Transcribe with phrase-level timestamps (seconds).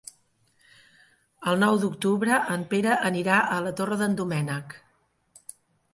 [1.51, 4.79] El nou d'octubre en Pere anirà a la Torre d'en Doménec.